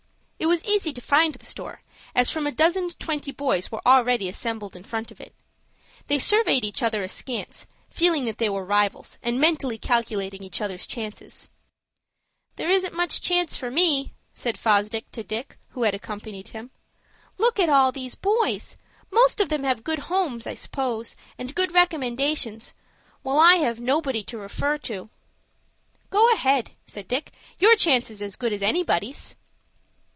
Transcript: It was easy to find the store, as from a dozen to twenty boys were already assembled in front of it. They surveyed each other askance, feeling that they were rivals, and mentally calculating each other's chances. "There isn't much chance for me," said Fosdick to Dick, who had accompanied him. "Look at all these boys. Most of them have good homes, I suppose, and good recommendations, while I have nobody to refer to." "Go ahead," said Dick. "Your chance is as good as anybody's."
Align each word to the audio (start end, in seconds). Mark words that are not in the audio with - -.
It 0.43 0.47
was 0.47 0.65
easy 0.65 0.91
to 0.91 1.01
find 1.01 1.35
the 1.35 1.45
store, 1.45 1.83
as 2.15 2.31
from 2.31 2.47
a 2.47 2.51
dozen 2.51 2.89
to 2.89 2.97
twenty 2.97 3.31
boys 3.31 3.71
were 3.71 3.81
already 3.85 4.27
assembled 4.27 4.75
in 4.75 4.83
front 4.83 5.11
of 5.11 5.21
it. 5.21 5.35
They 6.07 6.17
surveyed 6.17 6.65
each 6.65 6.81
other 6.81 7.03
askance, 7.03 7.67
feeling 7.91 8.25
that 8.25 8.39
they 8.39 8.49
were 8.49 8.65
rivals, 8.65 9.19
and 9.21 9.39
mentally 9.39 9.77
calculating 9.77 10.43
each 10.43 10.59
other's 10.59 10.87
chances. 10.87 11.47
"There 12.55 12.71
isn't 12.71 12.93
much 12.95 13.21
chance 13.21 13.55
for 13.55 13.69
me," 13.69 14.13
said 14.33 14.57
Fosdick 14.57 15.11
to 15.11 15.23
Dick, 15.23 15.59
who 15.69 15.83
had 15.83 15.93
accompanied 15.93 16.49
him. 16.49 16.71
"Look 17.37 17.59
at 17.59 17.69
all 17.69 17.91
these 17.91 18.15
boys. 18.15 18.77
Most 19.11 19.39
of 19.39 19.49
them 19.49 19.63
have 19.63 19.83
good 19.83 19.99
homes, 20.09 20.47
I 20.47 20.55
suppose, 20.55 21.15
and 21.37 21.53
good 21.53 21.71
recommendations, 21.71 22.73
while 23.21 23.39
I 23.39 23.55
have 23.57 23.79
nobody 23.79 24.23
to 24.23 24.39
refer 24.39 24.79
to." 24.79 25.11
"Go 26.09 26.33
ahead," 26.33 26.71
said 26.87 27.07
Dick. 27.07 27.31
"Your 27.59 27.75
chance 27.75 28.09
is 28.09 28.23
as 28.23 28.35
good 28.35 28.51
as 28.51 28.63
anybody's." 28.63 29.35